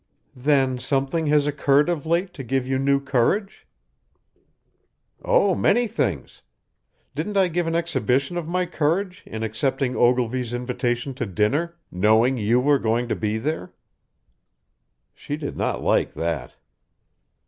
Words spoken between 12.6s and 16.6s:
going to be there?" She did not like that.